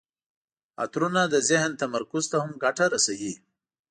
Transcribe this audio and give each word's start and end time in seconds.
عطرونه 0.83 1.21
د 1.33 1.35
ذهن 1.49 1.71
تمرکز 1.81 2.23
ته 2.31 2.37
هم 2.43 2.51
ګټه 2.63 2.85
رسوي. 2.93 3.33